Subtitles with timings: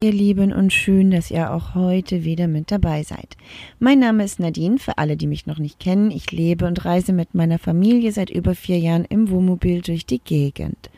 [0.00, 3.36] Ihr Lieben und schön, dass ihr auch heute wieder mit dabei seid.
[3.80, 6.12] Mein Name ist Nadine, für alle, die mich noch nicht kennen.
[6.12, 10.20] Ich lebe und reise mit meiner Familie seit über vier Jahren im Wohnmobil durch die
[10.20, 10.88] Gegend.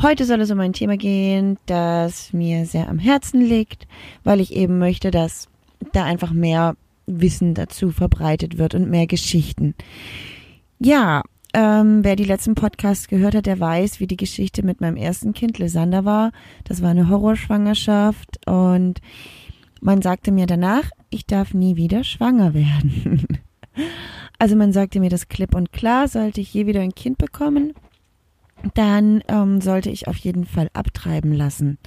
[0.00, 3.86] Heute soll es um ein Thema gehen, das mir sehr am Herzen liegt,
[4.24, 5.50] weil ich eben möchte, dass
[5.92, 6.74] da einfach mehr
[7.04, 9.74] Wissen dazu verbreitet wird und mehr Geschichten.
[10.78, 11.22] Ja,
[11.54, 15.34] ähm, wer die letzten Podcasts gehört hat, der weiß, wie die Geschichte mit meinem ersten
[15.34, 16.32] Kind, Lysander, war.
[16.64, 19.00] Das war eine Horrorschwangerschaft und
[19.80, 23.26] man sagte mir danach, ich darf nie wieder schwanger werden.
[24.38, 27.74] also man sagte mir das klipp und klar, sollte ich je wieder ein Kind bekommen,
[28.74, 31.78] dann ähm, sollte ich auf jeden Fall abtreiben lassen.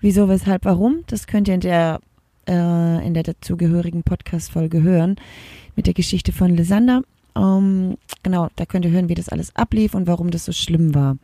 [0.00, 1.04] Wieso, weshalb, warum?
[1.06, 2.00] Das könnt ihr in der
[2.48, 5.16] äh, in der dazugehörigen Podcast-Folge hören
[5.76, 7.02] mit der Geschichte von Lysander.
[7.38, 10.94] Ähm, genau, da könnt ihr hören, wie das alles ablief und warum das so schlimm
[10.94, 11.16] war.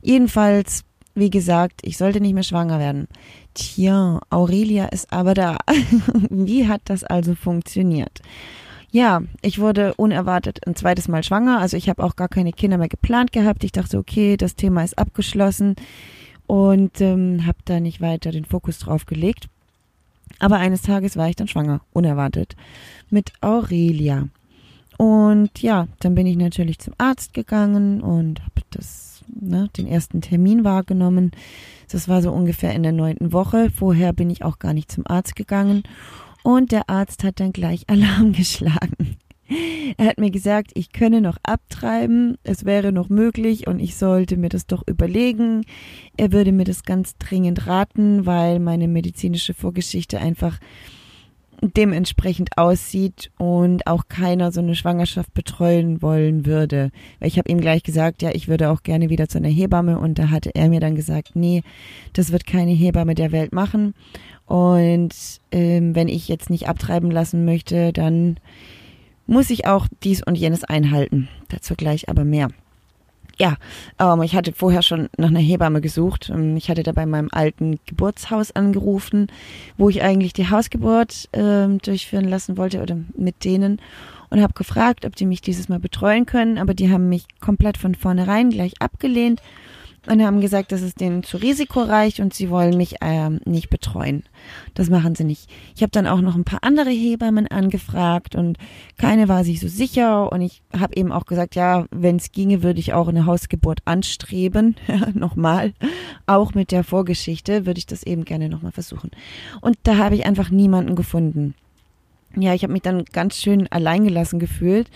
[0.00, 3.06] Jedenfalls, wie gesagt, ich sollte nicht mehr schwanger werden.
[3.54, 5.58] Tja, Aurelia ist aber da.
[6.30, 8.20] wie hat das also funktioniert?
[8.92, 11.60] Ja, ich wurde unerwartet ein zweites Mal schwanger.
[11.60, 13.62] Also ich habe auch gar keine Kinder mehr geplant gehabt.
[13.62, 15.76] Ich dachte, okay, das Thema ist abgeschlossen
[16.46, 19.48] und ähm, habe da nicht weiter den Fokus drauf gelegt.
[20.38, 22.56] Aber eines Tages war ich dann schwanger, unerwartet,
[23.10, 24.28] mit Aurelia.
[25.00, 30.20] Und ja, dann bin ich natürlich zum Arzt gegangen und habe das, ne, den ersten
[30.20, 31.30] Termin wahrgenommen.
[31.90, 33.70] Das war so ungefähr in der neunten Woche.
[33.74, 35.84] Vorher bin ich auch gar nicht zum Arzt gegangen.
[36.42, 39.16] Und der Arzt hat dann gleich Alarm geschlagen.
[39.96, 44.36] Er hat mir gesagt, ich könne noch abtreiben, es wäre noch möglich und ich sollte
[44.36, 45.64] mir das doch überlegen.
[46.18, 50.60] Er würde mir das ganz dringend raten, weil meine medizinische Vorgeschichte einfach
[51.62, 56.90] dementsprechend aussieht und auch keiner so eine Schwangerschaft betreuen wollen würde.
[57.20, 60.18] Ich habe ihm gleich gesagt, ja, ich würde auch gerne wieder zu einer Hebamme und
[60.18, 61.62] da hatte er mir dann gesagt, nee,
[62.12, 63.94] das wird keine Hebamme der Welt machen.
[64.46, 65.14] Und
[65.52, 68.38] ähm, wenn ich jetzt nicht abtreiben lassen möchte, dann
[69.26, 71.28] muss ich auch dies und jenes einhalten.
[71.48, 72.48] Dazu gleich aber mehr
[73.40, 73.56] ja,
[73.98, 76.30] ähm, ich hatte vorher schon nach einer Hebamme gesucht.
[76.32, 79.28] Ähm, ich hatte da bei meinem alten Geburtshaus angerufen,
[79.78, 83.80] wo ich eigentlich die Hausgeburt ähm, durchführen lassen wollte oder mit denen
[84.28, 87.78] und habe gefragt, ob die mich dieses Mal betreuen können, aber die haben mich komplett
[87.78, 89.40] von vornherein gleich abgelehnt
[90.06, 94.24] und haben gesagt, das ist denen zu risikoreich und sie wollen mich ähm, nicht betreuen.
[94.74, 95.50] Das machen sie nicht.
[95.76, 98.56] Ich habe dann auch noch ein paar andere Hebammen angefragt und
[98.96, 102.62] keine war sich so sicher und ich habe eben auch gesagt, ja, wenn es ginge,
[102.62, 104.76] würde ich auch eine Hausgeburt anstreben.
[105.14, 105.74] nochmal,
[106.26, 109.10] auch mit der Vorgeschichte würde ich das eben gerne nochmal versuchen.
[109.60, 111.54] Und da habe ich einfach niemanden gefunden.
[112.36, 114.88] Ja, ich habe mich dann ganz schön alleingelassen gefühlt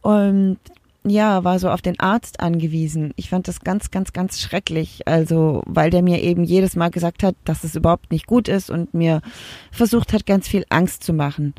[0.00, 0.58] und
[1.04, 3.12] ja, war so auf den Arzt angewiesen.
[3.16, 5.06] Ich fand das ganz, ganz, ganz schrecklich.
[5.06, 8.70] Also, weil der mir eben jedes Mal gesagt hat, dass es überhaupt nicht gut ist
[8.70, 9.20] und mir
[9.72, 11.54] versucht hat, ganz viel Angst zu machen.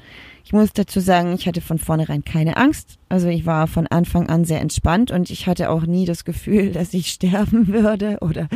[0.46, 2.98] Ich muss dazu sagen, ich hatte von vornherein keine Angst.
[3.08, 6.74] Also ich war von Anfang an sehr entspannt und ich hatte auch nie das Gefühl,
[6.74, 8.50] dass ich sterben würde oder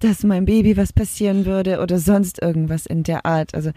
[0.00, 3.54] dass meinem Baby was passieren würde oder sonst irgendwas in der Art.
[3.54, 3.70] Also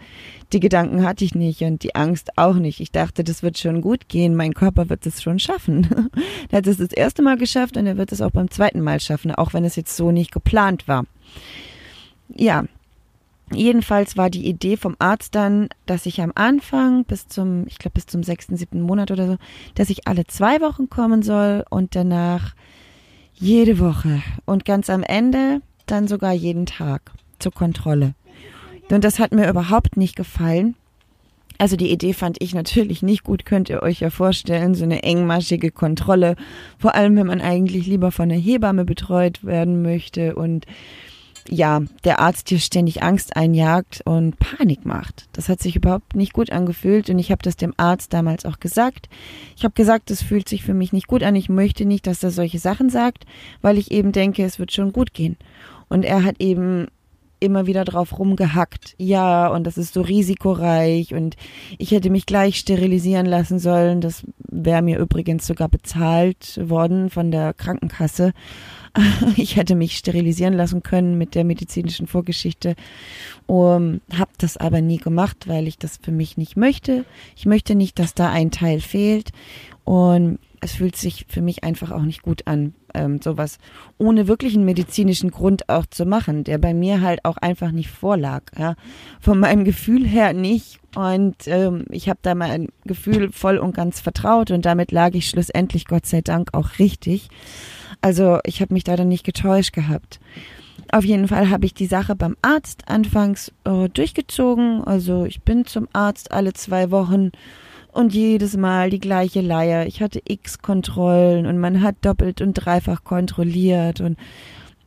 [0.52, 2.80] die Gedanken hatte ich nicht und die Angst auch nicht.
[2.80, 6.10] Ich dachte, das wird schon gut gehen, mein Körper wird es schon schaffen.
[6.50, 9.00] er hat es das erste Mal geschafft und er wird es auch beim zweiten Mal
[9.00, 11.04] schaffen, auch wenn es jetzt so nicht geplant war.
[12.34, 12.64] Ja,
[13.52, 17.94] Jedenfalls war die Idee vom Arzt dann, dass ich am Anfang bis zum, ich glaube
[17.94, 19.36] bis zum sechsten, siebten Monat oder so,
[19.74, 22.54] dass ich alle zwei Wochen kommen soll und danach
[23.34, 28.14] jede Woche und ganz am Ende dann sogar jeden Tag zur Kontrolle.
[28.90, 30.74] Und das hat mir überhaupt nicht gefallen.
[31.58, 35.02] Also die Idee fand ich natürlich nicht gut, könnt ihr euch ja vorstellen, so eine
[35.02, 36.36] engmaschige Kontrolle,
[36.78, 40.64] vor allem wenn man eigentlich lieber von einer Hebamme betreut werden möchte und
[41.48, 45.28] ja, der Arzt dir ständig Angst einjagt und Panik macht.
[45.32, 48.60] Das hat sich überhaupt nicht gut angefühlt und ich habe das dem Arzt damals auch
[48.60, 49.08] gesagt.
[49.56, 51.36] Ich habe gesagt, das fühlt sich für mich nicht gut an.
[51.36, 53.24] Ich möchte nicht, dass er solche Sachen sagt,
[53.62, 55.36] weil ich eben denke, es wird schon gut gehen.
[55.88, 56.86] Und er hat eben
[57.40, 58.94] immer wieder drauf rumgehackt.
[58.98, 61.36] Ja, und das ist so risikoreich und
[61.78, 64.00] ich hätte mich gleich sterilisieren lassen sollen.
[64.00, 68.32] Das wäre mir übrigens sogar bezahlt worden von der Krankenkasse.
[69.36, 72.74] Ich hätte mich sterilisieren lassen können mit der medizinischen Vorgeschichte.
[73.46, 77.04] Um, habe das aber nie gemacht, weil ich das für mich nicht möchte.
[77.36, 79.30] Ich möchte nicht, dass da ein Teil fehlt.
[79.84, 83.58] Und es fühlt sich für mich einfach auch nicht gut an, ähm, sowas
[83.98, 88.42] ohne wirklichen medizinischen Grund auch zu machen, der bei mir halt auch einfach nicht vorlag.
[88.58, 88.74] Ja.
[89.20, 90.80] Von meinem Gefühl her nicht.
[90.94, 95.28] Und ähm, ich habe da mein Gefühl voll und ganz vertraut und damit lag ich
[95.28, 97.28] schlussendlich, Gott sei Dank, auch richtig.
[98.00, 100.20] Also ich habe mich da dann nicht getäuscht gehabt.
[100.92, 104.82] Auf jeden Fall habe ich die Sache beim Arzt anfangs äh, durchgezogen.
[104.82, 107.30] Also ich bin zum Arzt alle zwei Wochen
[107.92, 109.86] und jedes Mal die gleiche Leier.
[109.86, 114.16] Ich hatte x Kontrollen und man hat doppelt und dreifach kontrolliert und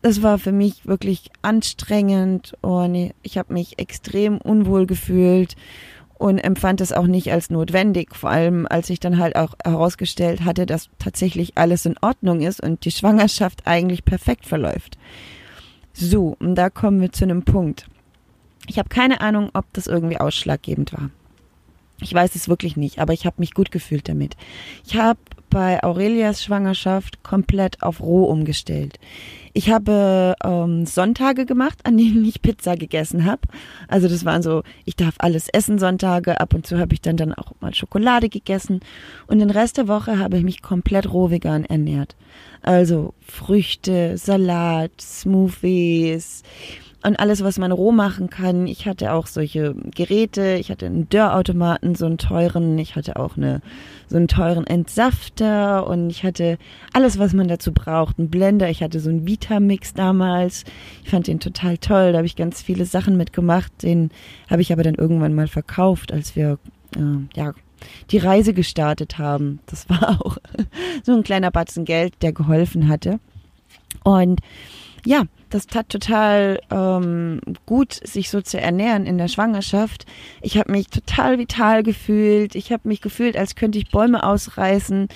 [0.02, 5.56] es war für mich wirklich anstrengend und ich habe mich extrem unwohl gefühlt
[6.16, 10.44] und empfand es auch nicht als notwendig, vor allem als ich dann halt auch herausgestellt
[10.44, 14.98] hatte, dass tatsächlich alles in Ordnung ist und die Schwangerschaft eigentlich perfekt verläuft.
[15.94, 17.88] So, und da kommen wir zu einem Punkt.
[18.68, 21.10] Ich habe keine Ahnung, ob das irgendwie ausschlaggebend war.
[22.04, 24.36] Ich weiß es wirklich nicht, aber ich habe mich gut gefühlt damit.
[24.86, 25.20] Ich habe
[25.50, 29.00] bei Aurelias Schwangerschaft komplett auf roh umgestellt.
[29.54, 33.42] Ich habe ähm, Sonntage gemacht, an denen ich Pizza gegessen habe.
[33.88, 36.42] Also das waren so, ich darf alles essen Sonntage.
[36.42, 38.80] Ab und zu habe ich dann dann auch mal Schokolade gegessen.
[39.28, 42.16] Und den Rest der Woche habe ich mich komplett roh vegan ernährt.
[42.64, 46.42] Also Früchte, Salat, Smoothies,
[47.04, 48.66] und alles, was man roh machen kann.
[48.66, 53.36] Ich hatte auch solche Geräte, ich hatte einen Dörrautomaten, so einen teuren, ich hatte auch
[53.36, 53.62] eine,
[54.08, 56.58] so einen teuren Entsafter und ich hatte
[56.94, 58.20] alles, was man dazu braucht.
[58.20, 60.64] Ein Blender, ich hatte so einen Vitamix damals.
[61.04, 63.84] Ich fand den total toll, da habe ich ganz viele Sachen mitgemacht.
[63.84, 64.10] Den
[64.50, 66.58] habe ich aber dann irgendwann mal verkauft, als wir,
[66.96, 67.54] äh, ja,
[68.12, 69.60] die Reise gestartet haben.
[69.66, 70.38] Das war auch
[71.04, 73.20] so ein kleiner Batzen Geld, der geholfen hatte.
[74.04, 74.40] Und
[75.06, 80.06] ja, das tat total ähm, gut, sich so zu ernähren in der Schwangerschaft.
[80.42, 82.56] Ich habe mich total vital gefühlt.
[82.56, 85.10] Ich habe mich gefühlt, als könnte ich Bäume ausreißen.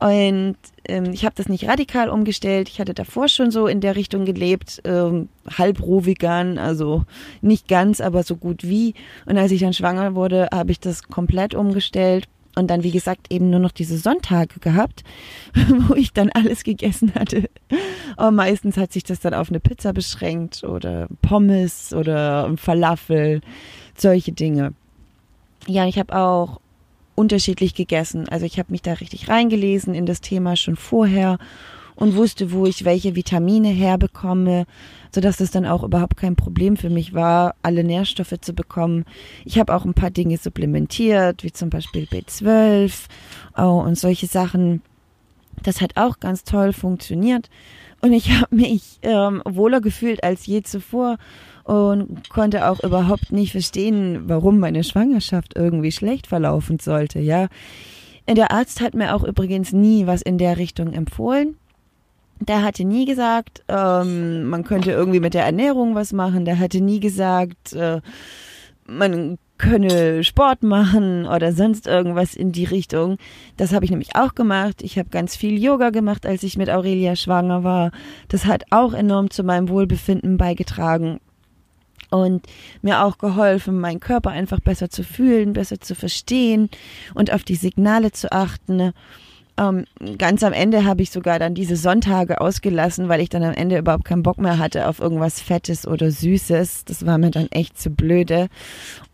[0.00, 0.56] Und
[0.88, 2.68] ähm, ich habe das nicht radikal umgestellt.
[2.68, 5.28] Ich hatte davor schon so in der Richtung gelebt, ähm,
[5.58, 7.04] halb roh vegan, also
[7.42, 8.94] nicht ganz, aber so gut wie.
[9.26, 13.32] Und als ich dann schwanger wurde, habe ich das komplett umgestellt und dann, wie gesagt,
[13.32, 15.04] eben nur noch diese Sonntage gehabt,
[15.88, 17.48] wo ich dann alles gegessen hatte.
[18.16, 23.40] Aber meistens hat sich das dann auf eine Pizza beschränkt oder Pommes oder Falafel,
[23.96, 24.74] solche Dinge.
[25.66, 26.60] Ja, ich habe auch
[27.14, 28.28] unterschiedlich gegessen.
[28.28, 31.38] Also ich habe mich da richtig reingelesen in das Thema schon vorher
[31.96, 34.66] und wusste, wo ich welche Vitamine herbekomme,
[35.14, 39.04] sodass es dann auch überhaupt kein Problem für mich war, alle Nährstoffe zu bekommen.
[39.44, 43.06] Ich habe auch ein paar Dinge supplementiert, wie zum Beispiel B12
[43.56, 44.82] oh, und solche Sachen.
[45.62, 47.48] Das hat auch ganz toll funktioniert
[48.00, 51.16] und ich habe mich ähm, wohler gefühlt als je zuvor
[51.62, 57.20] und konnte auch überhaupt nicht verstehen, warum meine Schwangerschaft irgendwie schlecht verlaufen sollte.
[57.20, 57.48] Ja,
[58.28, 61.56] der Arzt hat mir auch übrigens nie was in der Richtung empfohlen
[62.48, 66.44] der hatte nie gesagt, ähm, man könnte irgendwie mit der Ernährung was machen.
[66.44, 68.00] Der hatte nie gesagt, äh,
[68.86, 73.18] man könne Sport machen oder sonst irgendwas in die Richtung.
[73.56, 74.82] Das habe ich nämlich auch gemacht.
[74.82, 77.92] Ich habe ganz viel Yoga gemacht, als ich mit Aurelia schwanger war.
[78.28, 81.20] Das hat auch enorm zu meinem Wohlbefinden beigetragen
[82.10, 82.46] und
[82.82, 86.68] mir auch geholfen, meinen Körper einfach besser zu fühlen, besser zu verstehen
[87.14, 88.92] und auf die Signale zu achten.
[89.56, 89.84] Ähm,
[90.18, 93.78] ganz am Ende habe ich sogar dann diese Sonntage ausgelassen, weil ich dann am Ende
[93.78, 96.84] überhaupt keinen Bock mehr hatte auf irgendwas Fettes oder Süßes.
[96.86, 98.48] Das war mir dann echt zu blöde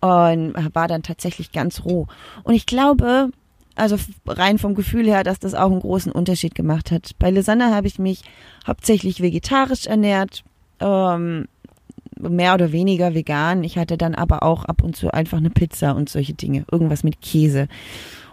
[0.01, 2.07] und war dann tatsächlich ganz roh.
[2.43, 3.31] Und ich glaube,
[3.75, 3.97] also
[4.27, 7.13] rein vom Gefühl her, dass das auch einen großen Unterschied gemacht hat.
[7.19, 8.23] Bei Lisanne habe ich mich
[8.67, 10.43] hauptsächlich vegetarisch ernährt,
[10.81, 11.49] ähm,
[12.19, 13.65] mehr oder weniger vegan.
[13.65, 17.05] Ich hatte dann aber auch ab und zu einfach eine Pizza und solche Dinge, irgendwas
[17.05, 17.69] mit Käse.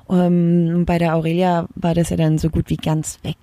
[0.09, 3.37] Ähm, bei der Aurelia war das ja dann so gut wie ganz weg.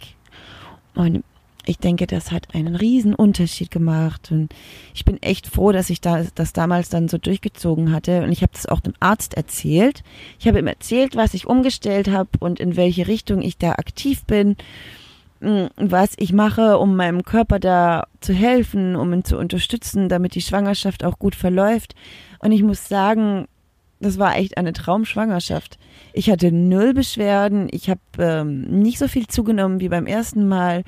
[0.94, 1.24] Und
[1.66, 4.54] ich denke, das hat einen riesen Unterschied gemacht und
[4.94, 8.42] ich bin echt froh, dass ich da, das damals dann so durchgezogen hatte und ich
[8.42, 10.02] habe das auch dem Arzt erzählt.
[10.38, 14.24] Ich habe ihm erzählt, was ich umgestellt habe und in welche Richtung ich da aktiv
[14.24, 14.56] bin,
[15.40, 20.34] mm, was ich mache, um meinem Körper da zu helfen, um ihn zu unterstützen, damit
[20.34, 21.94] die Schwangerschaft auch gut verläuft.
[22.40, 23.46] Und ich muss sagen,
[24.00, 25.78] das war echt eine Traumschwangerschaft.
[26.16, 27.66] Ich hatte null Beschwerden.
[27.72, 30.84] Ich habe ähm, nicht so viel zugenommen wie beim ersten Mal.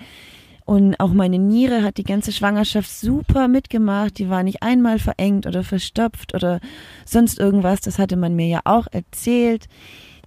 [0.64, 4.18] Und auch meine Niere hat die ganze Schwangerschaft super mitgemacht.
[4.18, 6.60] Die war nicht einmal verengt oder verstopft oder
[7.04, 7.80] sonst irgendwas.
[7.80, 9.66] Das hatte man mir ja auch erzählt,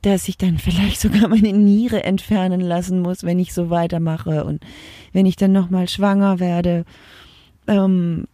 [0.02, 4.66] dass ich dann vielleicht sogar meine Niere entfernen lassen muss, wenn ich so weitermache und
[5.14, 6.84] wenn ich dann nochmal schwanger werde.
[7.68, 8.28] Ähm,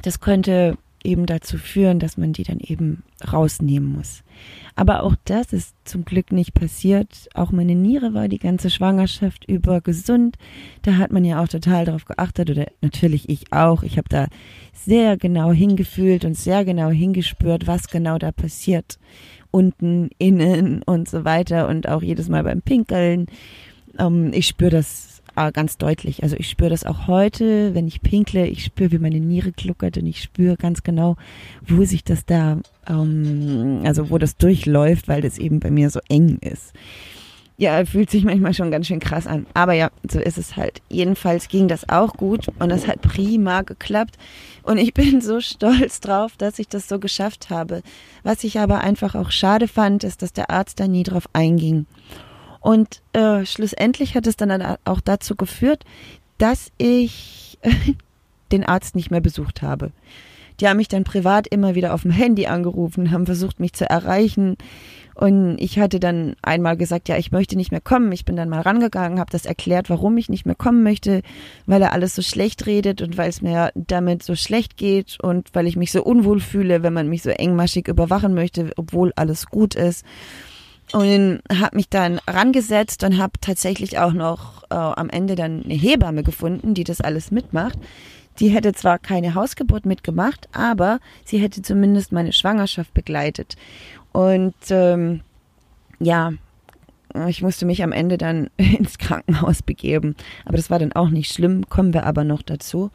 [0.00, 4.22] das könnte eben dazu führen, dass man die dann eben rausnehmen muss.
[4.74, 7.28] Aber auch das ist zum Glück nicht passiert.
[7.34, 10.36] Auch meine Niere war die ganze Schwangerschaft über gesund.
[10.82, 13.82] Da hat man ja auch total darauf geachtet oder natürlich ich auch.
[13.82, 14.26] Ich habe da
[14.72, 18.98] sehr genau hingefühlt und sehr genau hingespürt, was genau da passiert.
[19.50, 23.26] Unten, innen und so weiter und auch jedes Mal beim Pinkeln.
[23.98, 26.22] Ähm, ich spüre das äh, ganz deutlich.
[26.22, 29.98] Also ich spüre das auch heute, wenn ich pinkle, ich spüre, wie meine Niere gluckert
[29.98, 31.16] und ich spüre ganz genau,
[31.66, 36.00] wo sich das da, ähm, also wo das durchläuft, weil das eben bei mir so
[36.08, 36.72] eng ist.
[37.56, 39.46] Ja, fühlt sich manchmal schon ganz schön krass an.
[39.54, 40.82] Aber ja, so ist es halt.
[40.88, 44.16] Jedenfalls ging das auch gut und das hat prima geklappt.
[44.64, 47.82] Und ich bin so stolz drauf, dass ich das so geschafft habe.
[48.24, 51.86] Was ich aber einfach auch schade fand, ist, dass der Arzt da nie drauf einging.
[52.64, 55.84] Und äh, schlussendlich hat es dann auch dazu geführt,
[56.38, 57.58] dass ich
[58.52, 59.92] den Arzt nicht mehr besucht habe.
[60.60, 63.84] Die haben mich dann privat immer wieder auf dem Handy angerufen, haben versucht, mich zu
[63.90, 64.56] erreichen.
[65.14, 68.10] Und ich hatte dann einmal gesagt, ja, ich möchte nicht mehr kommen.
[68.12, 71.20] Ich bin dann mal rangegangen, habe das erklärt, warum ich nicht mehr kommen möchte,
[71.66, 75.50] weil er alles so schlecht redet und weil es mir damit so schlecht geht und
[75.52, 79.48] weil ich mich so unwohl fühle, wenn man mich so engmaschig überwachen möchte, obwohl alles
[79.48, 80.06] gut ist
[80.92, 85.74] und habe mich dann rangesetzt und habe tatsächlich auch noch äh, am Ende dann eine
[85.74, 87.78] Hebamme gefunden, die das alles mitmacht.
[88.40, 93.56] Die hätte zwar keine Hausgeburt mitgemacht, aber sie hätte zumindest meine Schwangerschaft begleitet.
[94.12, 95.20] Und ähm,
[96.00, 96.32] ja,
[97.28, 100.16] ich musste mich am Ende dann ins Krankenhaus begeben.
[100.44, 102.90] Aber das war dann auch nicht schlimm, kommen wir aber noch dazu.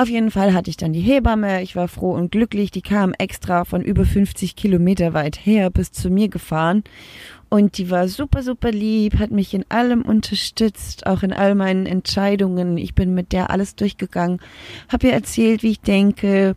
[0.00, 1.60] Auf jeden Fall hatte ich dann die Hebamme.
[1.60, 2.70] Ich war froh und glücklich.
[2.70, 6.84] Die kam extra von über 50 Kilometer weit her bis zu mir gefahren.
[7.50, 11.84] Und die war super, super lieb, hat mich in allem unterstützt, auch in all meinen
[11.84, 12.78] Entscheidungen.
[12.78, 14.40] Ich bin mit der alles durchgegangen,
[14.88, 16.56] habe ihr erzählt, wie ich denke,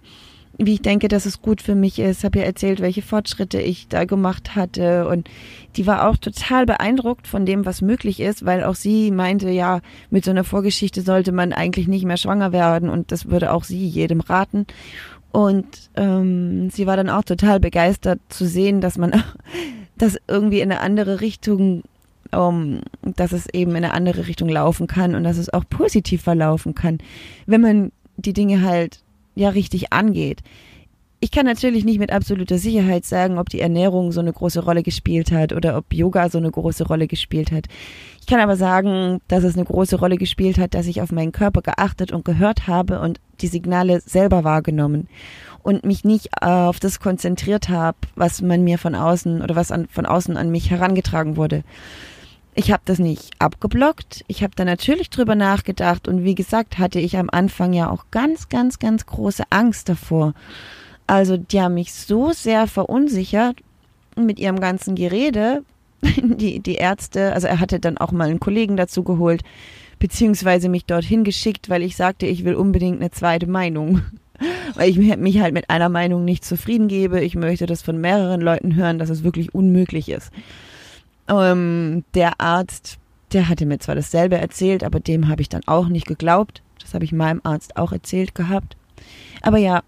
[0.58, 3.88] wie ich denke, dass es gut für mich ist, habe ihr erzählt, welche Fortschritte ich
[3.88, 5.08] da gemacht hatte.
[5.08, 5.30] Und
[5.76, 9.82] die war auch total beeindruckt von dem, was möglich ist, weil auch sie meinte, ja,
[10.12, 12.90] mit so einer Vorgeschichte sollte man eigentlich nicht mehr schwanger werden.
[12.90, 14.68] Und das würde auch sie jedem raten.
[15.32, 19.24] Und ähm, sie war dann auch total begeistert zu sehen, dass man
[19.98, 21.82] das irgendwie in eine andere Richtung,
[22.32, 26.22] um, dass es eben in eine andere Richtung laufen kann und dass es auch positiv
[26.22, 27.00] verlaufen kann,
[27.48, 29.03] wenn man die Dinge halt
[29.36, 30.42] ja richtig angeht.
[31.24, 34.84] Ich kann natürlich nicht mit absoluter Sicherheit sagen, ob die Ernährung so eine große Rolle
[34.84, 37.68] gespielt hat oder ob Yoga so eine große Rolle gespielt hat.
[38.20, 41.32] Ich kann aber sagen, dass es eine große Rolle gespielt hat, dass ich auf meinen
[41.32, 45.08] Körper geachtet und gehört habe und die Signale selber wahrgenommen
[45.62, 49.88] und mich nicht auf das konzentriert habe, was man mir von außen oder was an,
[49.88, 51.64] von außen an mich herangetragen wurde
[52.56, 54.24] ich habe das nicht abgeblockt.
[54.28, 58.06] Ich habe da natürlich drüber nachgedacht und wie gesagt hatte ich am Anfang ja auch
[58.12, 60.34] ganz, ganz, ganz große Angst davor.
[61.08, 63.58] Also die haben mich so sehr verunsichert
[64.16, 65.64] mit ihrem ganzen Gerede.
[66.22, 69.42] Die, die Ärzte, also er hatte dann auch mal einen Kollegen dazu geholt,
[70.00, 74.02] beziehungsweise mich dorthin geschickt, weil ich sagte, ich will unbedingt eine zweite Meinung.
[74.74, 77.22] Weil ich mich halt mit einer Meinung nicht zufrieden gebe.
[77.22, 80.32] Ich möchte das von mehreren Leuten hören, dass es wirklich unmöglich ist.
[81.28, 83.00] Ähm, der Arzt,
[83.32, 86.62] der hatte mir zwar dasselbe erzählt, aber dem habe ich dann auch nicht geglaubt.
[86.82, 88.78] Das habe ich meinem Arzt auch erzählt gehabt.
[89.42, 89.84] Aber ja,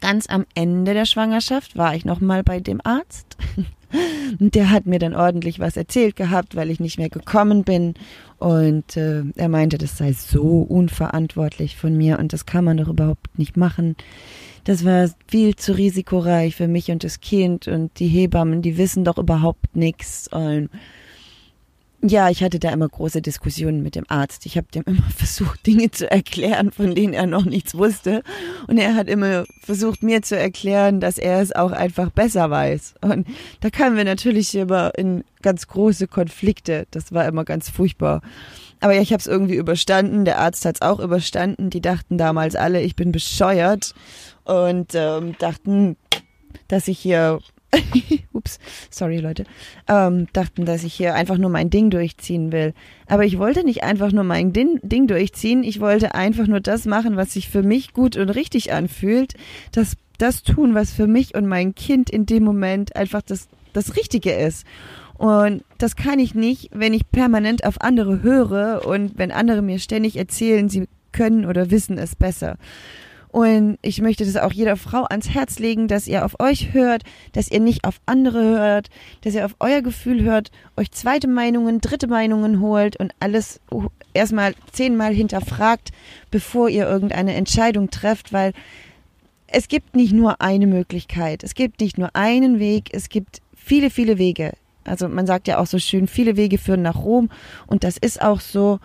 [0.00, 3.36] ganz am Ende der Schwangerschaft war ich nochmal bei dem Arzt.
[4.40, 7.94] Und der hat mir dann ordentlich was erzählt gehabt, weil ich nicht mehr gekommen bin.
[8.38, 12.88] Und äh, er meinte, das sei so unverantwortlich von mir und das kann man doch
[12.88, 13.96] überhaupt nicht machen
[14.68, 19.02] das war viel zu risikoreich für mich und das Kind und die Hebammen, die wissen
[19.02, 20.28] doch überhaupt nichts.
[20.28, 20.68] Und
[22.00, 24.46] ja, ich hatte da immer große Diskussionen mit dem Arzt.
[24.46, 28.22] Ich habe dem immer versucht, Dinge zu erklären, von denen er noch nichts wusste.
[28.68, 32.94] Und er hat immer versucht, mir zu erklären, dass er es auch einfach besser weiß.
[33.00, 33.26] Und
[33.60, 36.86] da kamen wir natürlich immer in ganz große Konflikte.
[36.92, 38.22] Das war immer ganz furchtbar.
[38.80, 40.24] Aber ja, ich habe es irgendwie überstanden.
[40.24, 41.68] Der Arzt hat es auch überstanden.
[41.68, 43.94] Die dachten damals alle, ich bin bescheuert
[44.44, 45.96] und ähm, dachten,
[46.68, 47.40] dass ich hier,
[48.32, 48.58] ups,
[48.90, 49.44] sorry Leute,
[49.88, 52.72] ähm, dachten, dass ich hier einfach nur mein Ding durchziehen will.
[53.06, 56.86] Aber ich wollte nicht einfach nur mein Ding, Ding durchziehen, ich wollte einfach nur das
[56.86, 59.34] machen, was sich für mich gut und richtig anfühlt,
[59.72, 63.96] das, das tun, was für mich und mein Kind in dem Moment einfach das, das
[63.96, 64.66] Richtige ist.
[65.18, 69.80] Und das kann ich nicht, wenn ich permanent auf andere höre und wenn andere mir
[69.80, 72.56] ständig erzählen, sie können oder wissen es besser.
[73.38, 77.04] Und ich möchte das auch jeder Frau ans Herz legen, dass ihr auf euch hört,
[77.34, 78.88] dass ihr nicht auf andere hört,
[79.20, 83.60] dass ihr auf euer Gefühl hört, euch zweite Meinungen, dritte Meinungen holt und alles
[84.12, 85.92] erstmal zehnmal hinterfragt,
[86.32, 88.54] bevor ihr irgendeine Entscheidung trefft, weil
[89.46, 93.90] es gibt nicht nur eine Möglichkeit, es gibt nicht nur einen Weg, es gibt viele,
[93.90, 94.54] viele Wege.
[94.82, 97.30] Also man sagt ja auch so schön, viele Wege führen nach Rom
[97.68, 98.80] und das ist auch so,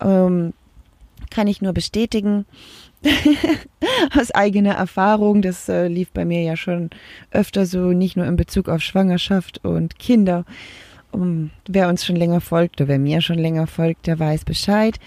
[0.00, 0.54] ähm,
[1.32, 2.44] kann ich nur bestätigen.
[4.18, 5.42] aus eigener Erfahrung.
[5.42, 6.90] Das äh, lief bei mir ja schon
[7.30, 10.44] öfter so, nicht nur in Bezug auf Schwangerschaft und Kinder.
[11.10, 14.98] um, wer uns schon länger folgt oder wer mir schon länger folgt, der weiß Bescheid.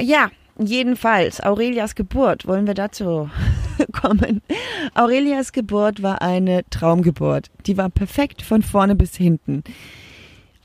[0.00, 3.28] Ja, jedenfalls, Aurelias Geburt, wollen wir dazu
[3.92, 4.40] kommen.
[4.94, 7.50] Aurelias Geburt war eine Traumgeburt.
[7.66, 9.64] Die war perfekt von vorne bis hinten.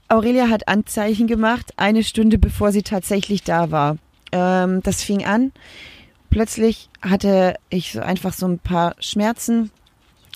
[0.07, 3.97] Aurelia hat Anzeichen gemacht, eine Stunde bevor sie tatsächlich da war.
[4.31, 5.51] Ähm, das fing an.
[6.35, 9.71] Plötzlich hatte ich so einfach so ein paar Schmerzen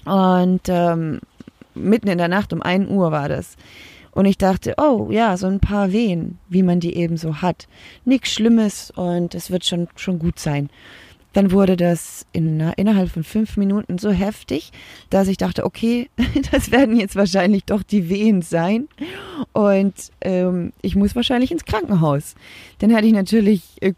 [0.05, 1.19] und ähm,
[1.75, 3.57] mitten in der Nacht um 1 Uhr war das.
[4.11, 7.67] Und ich dachte, oh ja, so ein paar Wehen, wie man die eben so hat.
[8.05, 10.69] Nichts Schlimmes und es wird schon, schon gut sein.
[11.33, 14.71] Dann wurde das in, innerhalb von fünf Minuten so heftig,
[15.09, 16.09] dass ich dachte, okay,
[16.53, 18.87] das werden jetzt wahrscheinlich doch die Wehen sein.
[19.51, 22.35] Und ähm, ich muss wahrscheinlich ins Krankenhaus.
[22.77, 23.95] Dann hatte ich natürlich äh,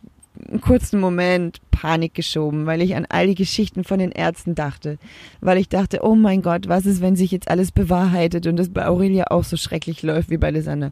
[0.50, 5.00] einen kurzen Moment Panik geschoben, weil ich an all die Geschichten von den Ärzten dachte.
[5.40, 8.72] Weil ich dachte, oh mein Gott, was ist, wenn sich jetzt alles bewahrheitet und es
[8.72, 10.92] bei Aurelia auch so schrecklich läuft wie bei Lisanne.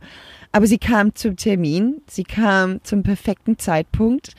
[0.51, 4.33] Aber sie kam zum Termin, sie kam zum perfekten Zeitpunkt,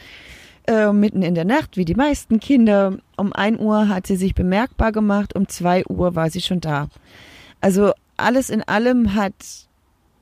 [0.67, 2.99] äh, mitten in der Nacht, wie die meisten Kinder.
[3.17, 6.89] Um ein Uhr hat sie sich bemerkbar gemacht, um zwei Uhr war sie schon da.
[7.61, 9.69] Also alles in allem hat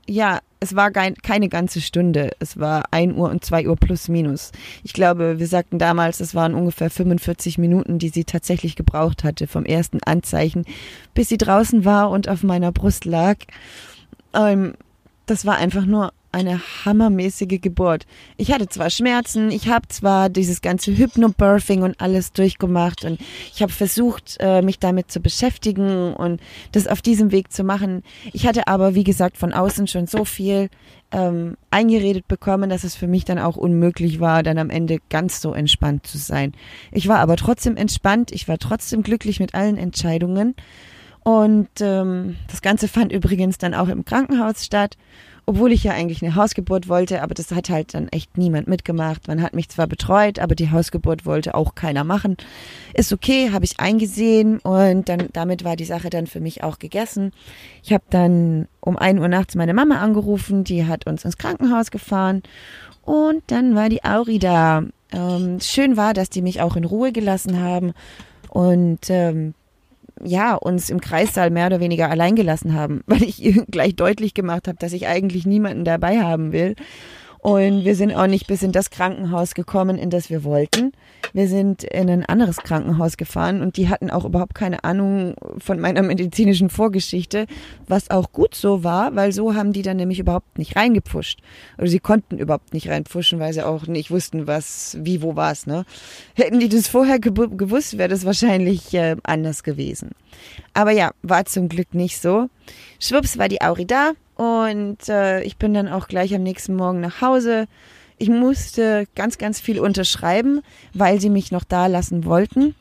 [0.08, 2.32] ja, es war kein, keine ganze Stunde.
[2.40, 4.50] Es war 1 Uhr und 2 Uhr plus minus.
[4.82, 9.46] Ich glaube, wir sagten damals, es waren ungefähr 45 Minuten, die sie tatsächlich gebraucht hatte,
[9.46, 10.64] vom ersten Anzeichen,
[11.14, 13.36] bis sie draußen war und auf meiner Brust lag.
[14.34, 14.74] Ähm,
[15.26, 18.06] das war einfach nur eine hammermäßige Geburt.
[18.36, 23.20] Ich hatte zwar Schmerzen, ich habe zwar dieses ganze Hypnobirthing und alles durchgemacht und
[23.52, 26.40] ich habe versucht, äh, mich damit zu beschäftigen und
[26.72, 28.02] das auf diesem Weg zu machen.
[28.32, 30.70] Ich hatte aber, wie gesagt, von außen schon so viel
[31.10, 35.40] ähm, eingeredet bekommen, dass es für mich dann auch unmöglich war, dann am Ende ganz
[35.40, 36.52] so entspannt zu sein.
[36.92, 40.54] Ich war aber trotzdem entspannt, ich war trotzdem glücklich mit allen Entscheidungen.
[41.24, 44.96] Und ähm, das Ganze fand übrigens dann auch im Krankenhaus statt
[45.48, 49.28] obwohl ich ja eigentlich eine Hausgeburt wollte, aber das hat halt dann echt niemand mitgemacht.
[49.28, 52.36] Man hat mich zwar betreut, aber die Hausgeburt wollte auch keiner machen.
[52.92, 56.78] Ist okay, habe ich eingesehen und dann damit war die Sache dann für mich auch
[56.78, 57.32] gegessen.
[57.82, 61.90] Ich habe dann um ein Uhr nachts meine Mama angerufen, die hat uns ins Krankenhaus
[61.90, 62.42] gefahren
[63.00, 64.82] und dann war die Auri da.
[65.12, 67.94] Ähm, schön war, dass die mich auch in Ruhe gelassen haben
[68.50, 69.54] und ähm,
[70.24, 74.34] ja, uns im Kreissaal mehr oder weniger allein gelassen haben, weil ich ihr gleich deutlich
[74.34, 76.74] gemacht habe, dass ich eigentlich niemanden dabei haben will.
[77.40, 80.92] Und wir sind auch nicht bis in das Krankenhaus gekommen, in das wir wollten.
[81.32, 85.78] Wir sind in ein anderes Krankenhaus gefahren und die hatten auch überhaupt keine Ahnung von
[85.78, 87.46] meiner medizinischen Vorgeschichte,
[87.86, 91.40] was auch gut so war, weil so haben die dann nämlich überhaupt nicht reingepfuscht.
[91.76, 95.66] Oder sie konnten überhaupt nicht reinpfuschen, weil sie auch nicht wussten, was, wie, wo war's,
[95.66, 95.84] ne?
[96.34, 100.10] Hätten die das vorher gewusst, wäre das wahrscheinlich äh, anders gewesen.
[100.74, 102.48] Aber ja, war zum Glück nicht so.
[103.00, 107.00] Schwupps war die Auri da und äh, ich bin dann auch gleich am nächsten Morgen
[107.00, 107.66] nach Hause.
[108.18, 110.60] Ich musste ganz, ganz viel unterschreiben,
[110.94, 112.76] weil sie mich noch da lassen wollten.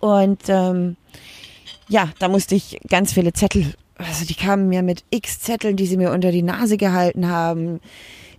[0.00, 0.96] Und ähm,
[1.88, 5.86] ja, da musste ich ganz viele Zettel, also die kamen mir mit x Zetteln, die
[5.86, 7.80] sie mir unter die Nase gehalten haben.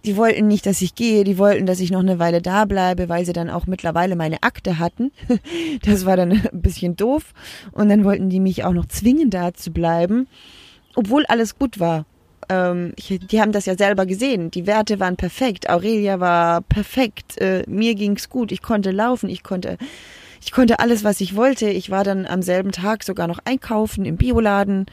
[0.06, 3.10] Die wollten nicht, dass ich gehe, die wollten, dass ich noch eine Weile da bleibe,
[3.10, 5.12] weil sie dann auch mittlerweile meine Akte hatten.
[5.82, 7.34] Das war dann ein bisschen doof.
[7.72, 10.28] Und dann wollten die mich auch noch zwingen, da zu bleiben,
[10.94, 12.06] obwohl alles gut war
[12.50, 14.52] ähm, ich, die haben das ja selber gesehen.
[14.52, 15.70] Die Werte waren perfekt.
[15.70, 17.40] Aurelia war perfekt.
[17.40, 18.52] Äh, mir ging's gut.
[18.52, 19.30] Ich konnte laufen.
[19.30, 19.78] Ich konnte,
[20.44, 21.70] ich konnte alles, was ich wollte.
[21.70, 24.86] Ich war dann am selben Tag sogar noch einkaufen im Bioladen.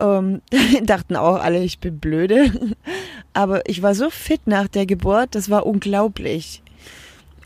[0.00, 0.42] Ähm,
[0.82, 2.52] dachten auch alle, ich bin blöde.
[3.32, 5.34] Aber ich war so fit nach der Geburt.
[5.34, 6.62] Das war unglaublich.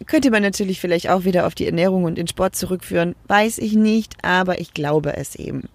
[0.06, 3.14] Könnte man natürlich vielleicht auch wieder auf die Ernährung und den Sport zurückführen.
[3.28, 5.68] Weiß ich nicht, aber ich glaube es eben.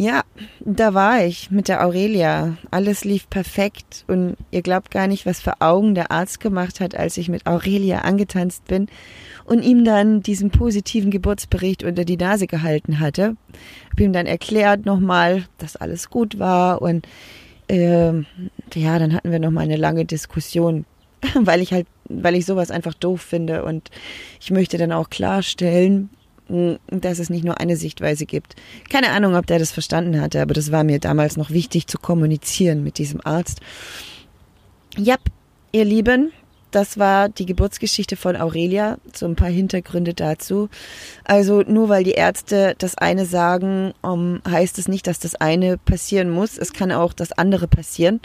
[0.00, 0.22] Ja,
[0.60, 2.56] da war ich mit der Aurelia.
[2.70, 6.94] Alles lief perfekt und ihr glaubt gar nicht, was für Augen der Arzt gemacht hat,
[6.94, 8.86] als ich mit Aurelia angetanzt bin
[9.44, 13.36] und ihm dann diesen positiven Geburtsbericht unter die Nase gehalten hatte.
[13.90, 17.06] Hab ihm dann erklärt nochmal, dass alles gut war und
[17.68, 18.14] äh,
[18.72, 20.86] ja, dann hatten wir nochmal eine lange Diskussion,
[21.34, 23.90] weil ich halt, weil ich sowas einfach doof finde und
[24.40, 26.08] ich möchte dann auch klarstellen,
[26.88, 28.56] dass es nicht nur eine Sichtweise gibt.
[28.88, 31.98] Keine Ahnung, ob der das verstanden hatte, aber das war mir damals noch wichtig zu
[31.98, 33.60] kommunizieren mit diesem Arzt.
[34.96, 35.16] Ja,
[35.72, 36.32] ihr Lieben,
[36.70, 38.98] das war die Geburtsgeschichte von Aurelia.
[39.12, 40.68] So ein paar Hintergründe dazu.
[41.24, 45.78] Also nur weil die Ärzte das eine sagen, um, heißt es nicht, dass das eine
[45.78, 46.58] passieren muss.
[46.58, 48.20] Es kann auch das andere passieren.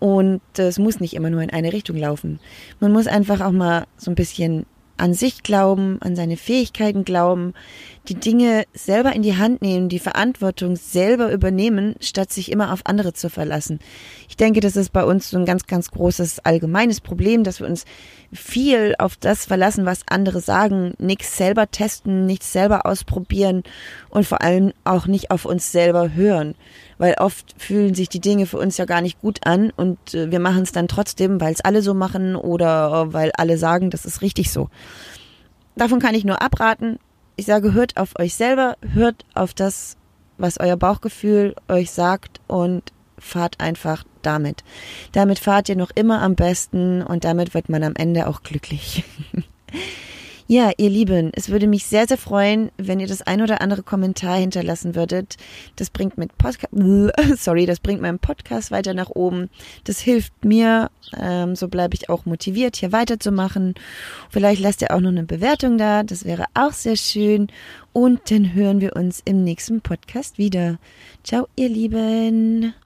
[0.00, 2.40] Und es muss nicht immer nur in eine Richtung laufen.
[2.80, 7.54] Man muss einfach auch mal so ein bisschen an sich glauben, an seine Fähigkeiten glauben,
[8.08, 12.80] die Dinge selber in die Hand nehmen, die Verantwortung selber übernehmen, statt sich immer auf
[12.84, 13.78] andere zu verlassen.
[14.28, 17.66] Ich denke, das ist bei uns so ein ganz, ganz großes allgemeines Problem, dass wir
[17.66, 17.86] uns
[18.32, 23.62] viel auf das verlassen, was andere sagen, nichts selber testen, nichts selber ausprobieren
[24.10, 26.54] und vor allem auch nicht auf uns selber hören.
[26.98, 30.30] Weil oft fühlen sich die Dinge für uns ja gar nicht gut an und äh,
[30.30, 34.04] wir machen es dann trotzdem, weil es alle so machen oder weil alle sagen, das
[34.04, 34.68] ist richtig so.
[35.76, 36.98] Davon kann ich nur abraten.
[37.36, 39.96] Ich sage, hört auf euch selber, hört auf das,
[40.38, 44.62] was euer Bauchgefühl euch sagt und fahrt einfach damit.
[45.12, 49.04] Damit fahrt ihr noch immer am besten und damit wird man am Ende auch glücklich.
[50.46, 53.82] Ja, ihr Lieben, es würde mich sehr, sehr freuen, wenn ihr das ein oder andere
[53.82, 55.38] Kommentar hinterlassen würdet.
[55.76, 56.68] Das bringt mit Podcast,
[57.42, 59.48] sorry, das bringt meinen Podcast weiter nach oben.
[59.84, 63.74] Das hilft mir, ähm, so bleibe ich auch motiviert, hier weiterzumachen.
[64.28, 67.46] Vielleicht lasst ihr auch noch eine Bewertung da, das wäre auch sehr schön.
[67.94, 70.78] Und dann hören wir uns im nächsten Podcast wieder.
[71.22, 72.74] Ciao, ihr Lieben.